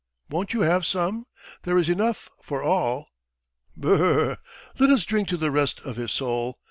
Won't 0.31 0.51
you 0.53 0.61
have 0.61 0.83
some? 0.83 1.27
There 1.61 1.77
is 1.77 1.87
enough 1.87 2.31
for 2.41 2.63
all.... 2.63 3.05
B 3.79 3.87
r 3.89 3.93
r 3.97 4.29
r.... 4.29 4.37
Let 4.79 4.89
us 4.89 5.05
drink 5.05 5.27
to 5.27 5.37
the 5.37 5.51
rest 5.51 5.79
of 5.81 5.95
his 5.95 6.11
soul! 6.11 6.57